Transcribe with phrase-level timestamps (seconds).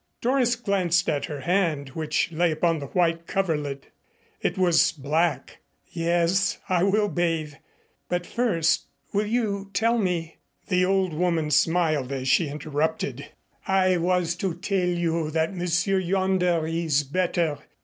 [0.19, 3.91] Doris glanced at her hand, which lay upon the white coverlid.
[4.41, 5.59] It was black.
[5.85, 7.53] "Yes, I will bathe.
[8.09, 13.27] But first will you tell me?" The old woman smiled as she interrupted,
[13.67, 17.59] "I was to tell you that Monsieur yonder is better.